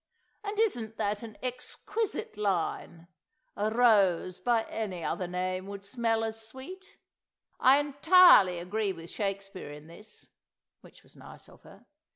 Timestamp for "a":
3.55-3.69